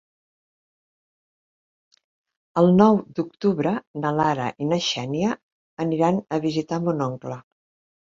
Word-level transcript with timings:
El 2.63 2.71
nou 2.79 2.99
d'octubre 3.19 3.75
na 4.03 4.15
Lara 4.23 4.51
i 4.67 4.73
na 4.73 4.83
Xènia 4.89 5.39
aniran 5.89 6.23
a 6.41 6.45
visitar 6.51 6.85
mon 6.91 7.09
oncle. 7.13 7.43